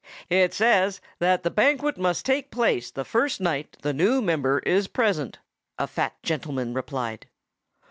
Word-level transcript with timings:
"It 0.31 0.51
says 0.51 0.99
that 1.19 1.43
the 1.43 1.51
banquet 1.51 1.95
must 1.95 2.25
take 2.25 2.49
place 2.49 2.89
the 2.89 3.05
first 3.05 3.39
night 3.39 3.77
the 3.83 3.93
new 3.93 4.19
member 4.19 4.57
is 4.57 4.87
present," 4.87 5.37
a 5.77 5.85
fat 5.85 6.15
gentleman 6.23 6.73
replied. 6.73 7.27